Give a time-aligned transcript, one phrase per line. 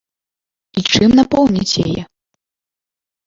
[0.81, 2.01] І чым напоўніць яе?